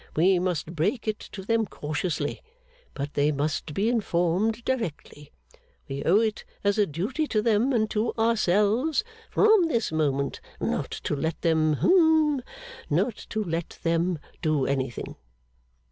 [0.15, 2.41] We must break it to them cautiously,
[2.95, 5.31] but they must be informed directly.
[5.87, 10.89] We owe it as a duty to them and to ourselves, from this moment, not
[10.89, 12.41] to let them hum
[12.89, 15.17] not to let them do anything.